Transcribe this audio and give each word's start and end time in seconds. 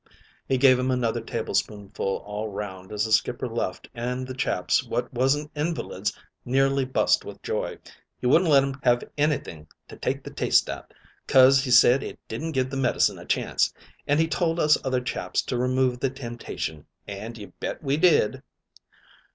"He 0.47 0.57
gave 0.57 0.79
'em 0.79 0.89
another 0.89 1.21
tablespoonful 1.21 2.23
all 2.25 2.47
round 2.47 2.91
as 2.91 3.05
the 3.05 3.11
skipper 3.11 3.47
left, 3.47 3.87
an' 3.93 4.25
the 4.25 4.33
chaps 4.33 4.83
what 4.83 5.13
wasn't 5.13 5.51
invalids 5.55 6.11
nearly 6.43 6.85
bust 6.85 7.23
with 7.23 7.39
joy. 7.43 7.77
He 8.19 8.25
wouldn't 8.25 8.49
let 8.49 8.63
'em 8.63 8.79
have 8.81 9.03
anything 9.15 9.67
to 9.89 9.95
take 9.95 10.23
the 10.23 10.33
taste 10.33 10.67
out, 10.71 10.91
'cos 11.27 11.63
he 11.63 11.69
said 11.69 12.01
it 12.01 12.17
didn't 12.27 12.53
give 12.53 12.71
the 12.71 12.77
medicine 12.77 13.19
a 13.19 13.25
chance, 13.25 13.71
an' 14.07 14.17
he 14.17 14.27
told 14.27 14.59
us 14.59 14.75
other 14.83 15.01
chaps 15.01 15.43
to 15.43 15.55
remove 15.59 15.99
the 15.99 16.09
temptation, 16.09 16.87
an' 17.07 17.35
you 17.35 17.53
bet 17.59 17.83
we 17.83 17.95
did. 17.95 18.41